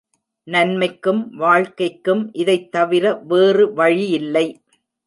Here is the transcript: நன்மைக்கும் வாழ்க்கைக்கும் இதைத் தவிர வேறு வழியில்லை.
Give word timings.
நன்மைக்கும் 0.47 1.35
வாழ்க்கைக்கும் 1.35 2.33
இதைத் 2.33 2.71
தவிர 2.71 3.13
வேறு 3.15 3.73
வழியில்லை. 3.73 4.61